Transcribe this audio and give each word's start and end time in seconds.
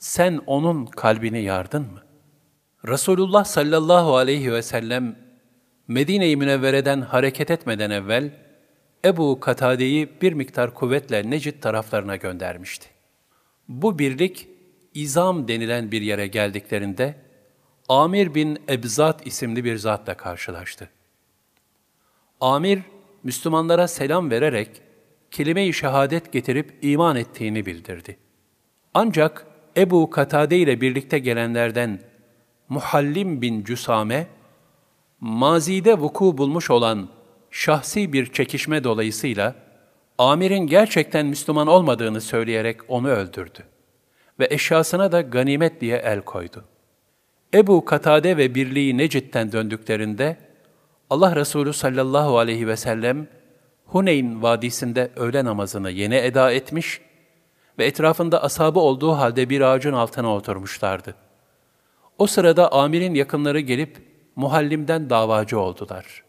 sen 0.00 0.40
onun 0.46 0.86
kalbini 0.86 1.42
yardın 1.42 1.82
mı? 1.82 2.02
Resulullah 2.88 3.44
sallallahu 3.44 4.16
aleyhi 4.16 4.52
ve 4.52 4.62
sellem 4.62 5.16
Medine-i 5.88 6.36
Münevvere'den 6.36 7.00
hareket 7.00 7.50
etmeden 7.50 7.90
evvel 7.90 8.32
Ebu 9.04 9.40
Katade'yi 9.40 10.08
bir 10.22 10.32
miktar 10.32 10.74
kuvvetle 10.74 11.30
Necid 11.30 11.62
taraflarına 11.62 12.16
göndermişti. 12.16 12.86
Bu 13.68 13.98
birlik 13.98 14.48
İzam 14.94 15.48
denilen 15.48 15.92
bir 15.92 16.02
yere 16.02 16.26
geldiklerinde 16.26 17.14
Amir 17.88 18.34
bin 18.34 18.58
Ebzat 18.68 19.26
isimli 19.26 19.64
bir 19.64 19.76
zatla 19.76 20.16
karşılaştı. 20.16 20.90
Amir, 22.40 22.80
Müslümanlara 23.22 23.88
selam 23.88 24.30
vererek 24.30 24.82
kelime-i 25.30 25.72
şehadet 25.72 26.32
getirip 26.32 26.78
iman 26.82 27.16
ettiğini 27.16 27.66
bildirdi. 27.66 28.16
Ancak 28.94 29.46
Ebu 29.76 30.10
Katade 30.10 30.58
ile 30.58 30.80
birlikte 30.80 31.18
gelenlerden 31.18 32.00
Muhallim 32.68 33.42
bin 33.42 33.64
Cüsame, 33.64 34.26
mazide 35.20 35.98
vuku 35.98 36.38
bulmuş 36.38 36.70
olan 36.70 37.08
şahsi 37.50 38.12
bir 38.12 38.32
çekişme 38.32 38.84
dolayısıyla 38.84 39.54
amirin 40.18 40.66
gerçekten 40.66 41.26
Müslüman 41.26 41.66
olmadığını 41.66 42.20
söyleyerek 42.20 42.80
onu 42.88 43.08
öldürdü 43.08 43.64
ve 44.40 44.48
eşyasına 44.50 45.12
da 45.12 45.20
ganimet 45.20 45.80
diye 45.80 45.96
el 45.96 46.20
koydu. 46.20 46.64
Ebu 47.54 47.84
Katade 47.84 48.36
ve 48.36 48.54
birliği 48.54 48.98
Necid'den 48.98 49.52
döndüklerinde 49.52 50.36
Allah 51.10 51.36
Resulü 51.36 51.72
sallallahu 51.72 52.38
aleyhi 52.38 52.66
ve 52.66 52.76
sellem 52.76 53.26
Huneyn 53.86 54.42
vadisinde 54.42 55.10
öğle 55.16 55.44
namazını 55.44 55.90
yeni 55.90 56.14
eda 56.14 56.52
etmiş 56.52 57.00
ve 57.78 57.86
etrafında 57.86 58.42
asabı 58.42 58.80
olduğu 58.80 59.12
halde 59.12 59.50
bir 59.50 59.60
ağacın 59.60 59.92
altına 59.92 60.34
oturmuşlardı. 60.34 61.14
O 62.18 62.26
sırada 62.26 62.72
amirin 62.72 63.14
yakınları 63.14 63.60
gelip 63.60 63.98
muhallimden 64.36 65.10
davacı 65.10 65.60
oldular. 65.60 66.22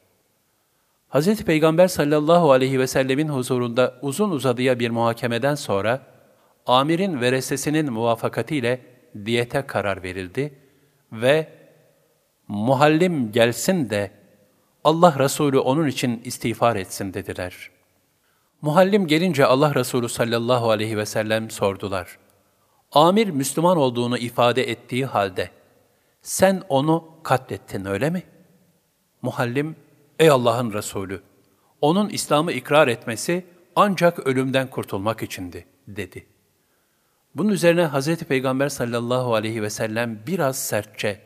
Hz. 1.09 1.43
Peygamber 1.43 1.87
sallallahu 1.87 2.51
aleyhi 2.51 2.79
ve 2.79 2.87
sellemin 2.87 3.27
huzurunda 3.27 3.95
uzun 4.01 4.31
uzadıya 4.31 4.79
bir 4.79 4.89
muhakemeden 4.89 5.55
sonra, 5.55 6.01
amirin 6.65 7.21
veresesinin 7.21 7.93
muvafakatiyle 7.93 8.81
diyete 9.25 9.61
karar 9.61 10.03
verildi 10.03 10.53
ve 11.11 11.47
muhallim 12.47 13.31
gelsin 13.31 13.89
de 13.89 14.11
Allah 14.83 15.15
Resulü 15.19 15.59
onun 15.59 15.87
için 15.87 16.21
istiğfar 16.25 16.75
etsin 16.75 17.13
dediler. 17.13 17.71
Muhallim 18.61 19.07
gelince 19.07 19.45
Allah 19.45 19.75
Resulü 19.75 20.09
sallallahu 20.09 20.69
aleyhi 20.69 20.97
ve 20.97 21.05
sellem 21.05 21.49
sordular. 21.49 22.17
Amir 22.91 23.27
Müslüman 23.29 23.77
olduğunu 23.77 24.17
ifade 24.17 24.69
ettiği 24.69 25.05
halde, 25.05 25.51
sen 26.21 26.63
onu 26.69 27.09
katlettin 27.23 27.85
öyle 27.85 28.09
mi? 28.09 28.23
Muhallim, 29.21 29.75
ey 30.19 30.29
Allah'ın 30.29 30.73
Resulü, 30.73 31.21
onun 31.81 32.09
İslam'ı 32.09 32.51
ikrar 32.51 32.87
etmesi 32.87 33.45
ancak 33.75 34.19
ölümden 34.19 34.67
kurtulmak 34.67 35.23
içindi, 35.23 35.65
dedi. 35.87 36.25
Bunun 37.35 37.49
üzerine 37.49 37.87
Hz. 37.87 38.15
Peygamber 38.15 38.69
sallallahu 38.69 39.35
aleyhi 39.35 39.61
ve 39.61 39.69
sellem 39.69 40.19
biraz 40.27 40.59
sertçe, 40.59 41.21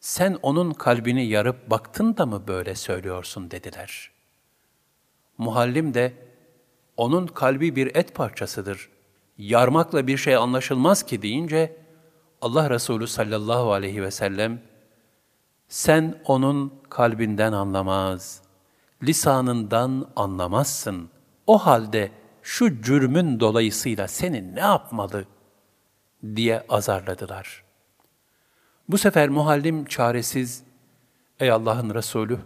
sen 0.00 0.38
onun 0.42 0.72
kalbini 0.72 1.26
yarıp 1.26 1.70
baktın 1.70 2.16
da 2.16 2.26
mı 2.26 2.48
böyle 2.48 2.74
söylüyorsun 2.74 3.50
dediler. 3.50 4.10
Muhallim 5.38 5.94
de, 5.94 6.12
onun 6.96 7.26
kalbi 7.26 7.76
bir 7.76 7.96
et 7.96 8.14
parçasıdır. 8.14 8.88
Yarmakla 9.38 10.06
bir 10.06 10.16
şey 10.16 10.36
anlaşılmaz 10.36 11.02
ki 11.02 11.22
deyince, 11.22 11.76
Allah 12.40 12.70
Resulü 12.70 13.06
sallallahu 13.06 13.72
aleyhi 13.72 14.02
ve 14.02 14.10
sellem, 14.10 14.62
sen 15.68 16.20
onun 16.24 16.72
kalbinden 16.90 17.52
anlamaz, 17.52 18.42
lisanından 19.02 20.08
anlamazsın. 20.16 21.10
O 21.46 21.58
halde 21.58 22.10
şu 22.42 22.82
cürmün 22.82 23.40
dolayısıyla 23.40 24.08
seni 24.08 24.54
ne 24.54 24.60
yapmalı 24.60 25.24
diye 26.36 26.64
azarladılar. 26.68 27.64
Bu 28.88 28.98
sefer 28.98 29.28
muhallim 29.28 29.84
çaresiz, 29.84 30.62
ey 31.40 31.50
Allah'ın 31.50 31.94
Resulü, 31.94 32.38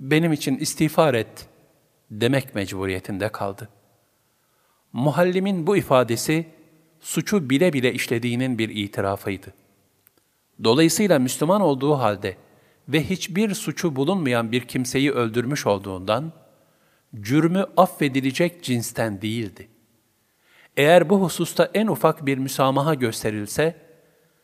benim 0.00 0.32
için 0.32 0.56
istiğfar 0.56 1.14
et 1.14 1.48
demek 2.10 2.54
mecburiyetinde 2.54 3.28
kaldı. 3.28 3.68
Muhallimin 4.92 5.66
bu 5.66 5.76
ifadesi, 5.76 6.46
suçu 7.00 7.50
bile 7.50 7.72
bile 7.72 7.92
işlediğinin 7.92 8.58
bir 8.58 8.68
itirafıydı. 8.68 9.54
Dolayısıyla 10.64 11.18
Müslüman 11.18 11.60
olduğu 11.60 11.94
halde 11.94 12.36
ve 12.88 13.10
hiçbir 13.10 13.54
suçu 13.54 13.96
bulunmayan 13.96 14.52
bir 14.52 14.60
kimseyi 14.60 15.12
öldürmüş 15.12 15.66
olduğundan, 15.66 16.32
cürmü 17.20 17.66
affedilecek 17.76 18.62
cinsten 18.62 19.22
değildi. 19.22 19.68
Eğer 20.76 21.10
bu 21.10 21.22
hususta 21.22 21.70
en 21.74 21.86
ufak 21.86 22.26
bir 22.26 22.38
müsamaha 22.38 22.94
gösterilse, 22.94 23.76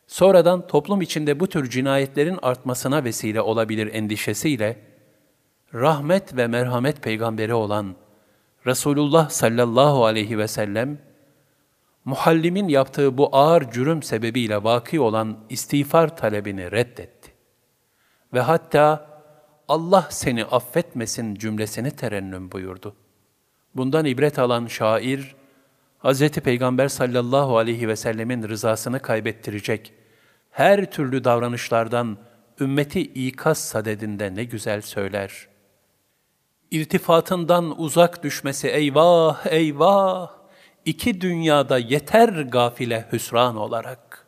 sonradan 0.07 0.67
toplum 0.67 1.01
içinde 1.01 1.39
bu 1.39 1.47
tür 1.47 1.69
cinayetlerin 1.69 2.39
artmasına 2.41 3.03
vesile 3.03 3.41
olabilir 3.41 3.93
endişesiyle, 3.93 4.79
rahmet 5.73 6.37
ve 6.37 6.47
merhamet 6.47 7.03
peygamberi 7.03 7.53
olan 7.53 7.95
Resulullah 8.65 9.29
sallallahu 9.29 10.05
aleyhi 10.05 10.37
ve 10.37 10.47
sellem, 10.47 10.97
muhallimin 12.05 12.67
yaptığı 12.67 13.17
bu 13.17 13.29
ağır 13.35 13.71
cürüm 13.71 14.03
sebebiyle 14.03 14.63
vaki 14.63 14.99
olan 14.99 15.37
istiğfar 15.49 16.17
talebini 16.17 16.71
reddetti. 16.71 17.33
Ve 18.33 18.39
hatta 18.39 19.09
Allah 19.67 20.07
seni 20.09 20.45
affetmesin 20.45 21.35
cümlesini 21.35 21.91
terennüm 21.91 22.51
buyurdu. 22.51 22.95
Bundan 23.75 24.05
ibret 24.05 24.39
alan 24.39 24.67
şair, 24.67 25.35
Hz. 26.03 26.29
Peygamber 26.29 26.87
sallallahu 26.87 27.57
aleyhi 27.57 27.87
ve 27.87 27.95
sellemin 27.95 28.49
rızasını 28.49 28.99
kaybettirecek 28.99 29.93
her 30.51 30.91
türlü 30.91 31.23
davranışlardan 31.23 32.17
ümmeti 32.59 33.01
ikaz 33.01 33.57
sadedinde 33.57 34.35
ne 34.35 34.43
güzel 34.43 34.81
söyler. 34.81 35.47
İltifatından 36.71 37.81
uzak 37.81 38.23
düşmesi 38.23 38.67
eyvah 38.67 39.45
eyvah, 39.45 40.31
iki 40.85 41.21
dünyada 41.21 41.77
yeter 41.77 42.29
gafile 42.29 43.05
hüsran 43.11 43.55
olarak. 43.55 44.27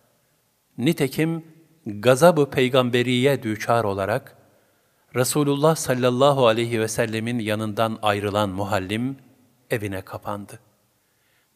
Nitekim 0.77 1.45
gazabı 1.85 2.49
peygamberiye 2.49 3.43
düçar 3.43 3.83
olarak, 3.83 4.37
Resulullah 5.15 5.75
sallallahu 5.75 6.47
aleyhi 6.47 6.79
ve 6.79 6.87
sellemin 6.87 7.39
yanından 7.39 7.99
ayrılan 8.01 8.49
muhallim 8.49 9.17
evine 9.69 10.01
kapandı. 10.01 10.59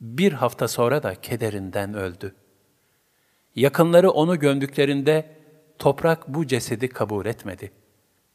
Bir 0.02 0.32
hafta 0.34 0.68
sonra 0.68 1.04
da 1.04 1.16
kederinden 1.16 1.94
öldü. 1.94 2.36
Yakınları 3.56 4.12
onu 4.12 4.40
gömdüklerinde 4.40 5.36
toprak 5.80 6.28
bu 6.28 6.48
cesedi 6.48 6.90
kabul 6.90 7.26
etmedi. 7.26 7.72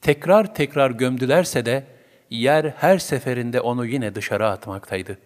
Tekrar 0.01 0.55
tekrar 0.55 0.91
gömdülerse 0.91 1.67
de 1.67 2.00
yer 2.31 2.65
her 2.77 2.99
seferinde 2.99 3.61
onu 3.61 3.87
yine 3.87 4.15
dışarı 4.15 4.49
atmaktaydı. 4.49 5.19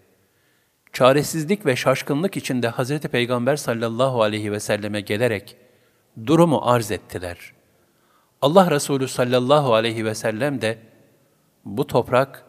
Çaresizlik 0.92 1.66
ve 1.66 1.76
şaşkınlık 1.76 2.37
içinde 2.37 2.70
Hz. 2.70 2.98
Peygamber 2.98 3.56
sallallahu 3.56 4.22
aleyhi 4.22 4.53
ve 4.53 4.60
selleme 4.60 5.00
gelerek 5.00 5.56
durumu 6.26 6.60
arz 6.62 6.91
ettiler. 6.91 7.38
Allah 8.42 8.70
Resulü 8.70 9.09
sallallahu 9.09 9.75
aleyhi 9.75 10.04
ve 10.04 10.15
sellem 10.15 10.60
de 10.60 10.78
bu 11.65 11.87
toprak 11.87 12.44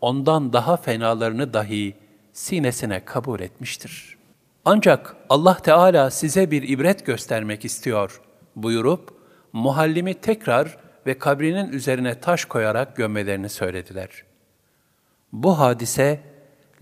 ondan 0.00 0.52
daha 0.52 0.76
fenalarını 0.76 1.52
dahi 1.52 1.94
sinesine 2.32 3.04
kabul 3.04 3.40
etmiştir. 3.40 4.16
Ancak 4.64 5.16
Allah 5.28 5.56
Teala 5.56 6.10
size 6.10 6.50
bir 6.50 6.68
ibret 6.68 7.06
göstermek 7.06 7.64
istiyor 7.64 8.20
buyurup 8.56 9.16
muhallimi 9.52 10.14
tekrar 10.14 10.78
ve 11.06 11.18
kabrinin 11.18 11.72
üzerine 11.72 12.20
taş 12.20 12.44
koyarak 12.44 12.96
gömmelerini 12.96 13.48
söylediler. 13.48 14.10
Bu 15.32 15.58
hadise 15.58 16.20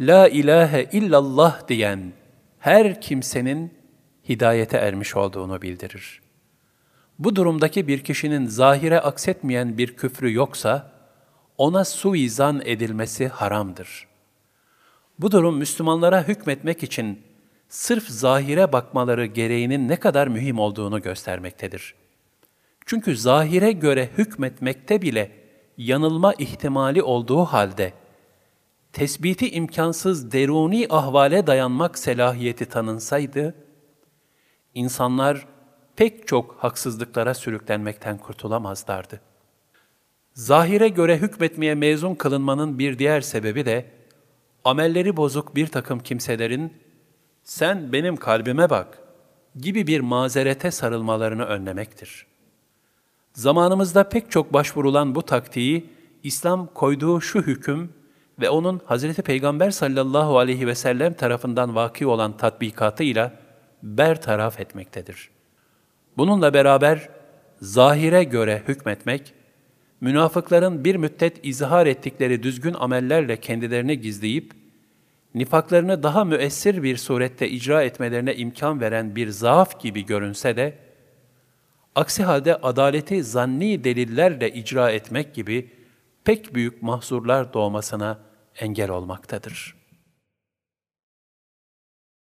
La 0.01 0.29
ilahe 0.29 0.89
illallah 0.93 1.69
diyen 1.69 2.13
her 2.59 3.01
kimsenin 3.01 3.75
hidayete 4.29 4.77
ermiş 4.77 5.17
olduğunu 5.17 5.63
bildirir. 5.63 6.23
Bu 7.19 7.37
durumdaki 7.37 7.89
bir 7.89 8.05
kişinin 8.05 8.47
zahire 8.47 9.01
aksetmeyen 9.01 9.79
bir 9.79 9.97
küfrü 9.97 10.33
yoksa, 10.33 10.93
ona 11.59 11.85
suizan 11.85 12.63
edilmesi 12.65 13.29
haramdır. 13.29 14.07
Bu 15.19 15.33
durum 15.33 15.59
Müslümanlara 15.59 16.29
hükmetmek 16.29 16.83
için 16.83 17.23
sırf 17.69 18.09
zahire 18.09 18.73
bakmaları 18.73 19.27
gereğinin 19.27 19.89
ne 19.89 19.97
kadar 19.97 20.29
mühim 20.29 20.59
olduğunu 20.59 21.03
göstermektedir. 21.03 21.95
Çünkü 22.87 23.17
zahire 23.17 23.73
göre 23.73 24.09
hükmetmekte 24.19 25.03
bile 25.03 25.31
yanılma 25.77 26.35
ihtimali 26.35 27.03
olduğu 27.03 27.45
halde, 27.45 27.93
tesbiti 28.93 29.51
imkansız 29.51 30.33
deruni 30.33 30.87
ahvale 30.91 31.47
dayanmak 31.47 31.99
selahiyeti 31.99 32.67
tanınsaydı, 32.67 33.55
insanlar 34.75 35.47
pek 35.97 36.27
çok 36.27 36.57
haksızlıklara 36.59 37.35
sürüklenmekten 37.35 38.19
kurtulamazlardı. 38.19 39.21
Zahire 40.35 40.89
göre 40.89 41.19
hükmetmeye 41.19 41.75
mezun 41.75 42.15
kılınmanın 42.15 42.79
bir 42.79 42.99
diğer 42.99 43.21
sebebi 43.21 43.67
de, 43.67 43.91
amelleri 44.65 45.17
bozuk 45.17 45.57
bir 45.57 45.67
takım 45.67 45.99
kimselerin, 45.99 46.73
sen 47.43 47.93
benim 47.93 48.17
kalbime 48.17 48.71
bak 48.71 48.99
gibi 49.57 49.87
bir 49.87 50.01
mazerete 50.01 50.71
sarılmalarını 50.71 51.45
önlemektir. 51.45 52.34
Zamanımızda 53.35 54.09
pek 54.09 54.31
çok 54.31 54.53
başvurulan 54.53 55.15
bu 55.15 55.23
taktiği, 55.23 55.91
İslam 56.23 56.67
koyduğu 56.75 57.21
şu 57.21 57.43
hüküm 57.43 57.93
ve 58.41 58.51
onun 58.51 58.81
Hazreti 58.85 59.23
Peygamber 59.23 59.71
sallallahu 59.71 60.39
aleyhi 60.39 60.67
ve 60.67 60.75
sellem 60.75 61.15
tarafından 61.15 61.75
vaki 61.75 62.07
olan 62.07 62.37
tatbikatıyla 62.37 63.33
bertaraf 63.83 64.61
etmektedir. 64.61 65.31
Bununla 66.17 66.55
beraber 66.55 67.09
zahire 67.61 68.25
göre 68.25 68.63
hükmetmek, 68.69 69.35
münafıkların 70.01 70.85
bir 70.85 70.97
müddet 70.97 71.47
izhar 71.47 71.87
ettikleri 71.87 72.43
düzgün 72.43 72.75
amellerle 72.75 73.41
kendilerini 73.41 74.01
gizleyip, 74.01 74.53
nifaklarını 75.35 76.03
daha 76.03 76.25
müessir 76.25 76.83
bir 76.83 76.97
surette 76.97 77.49
icra 77.49 77.83
etmelerine 77.83 78.35
imkan 78.37 78.81
veren 78.81 79.17
bir 79.17 79.29
zaaf 79.29 79.81
gibi 79.81 80.07
görünse 80.07 80.57
de, 80.57 80.84
aksi 81.95 82.23
halde 82.23 82.57
adaleti 82.57 83.23
zanni 83.23 83.85
delillerle 83.85 84.53
icra 84.53 84.91
etmek 84.91 85.35
gibi 85.35 85.71
pek 86.25 86.55
büyük 86.55 86.83
mahzurlar 86.83 87.53
doğmasına 87.53 88.19
engel 88.61 88.91
olmaktadır.'' 88.91 89.84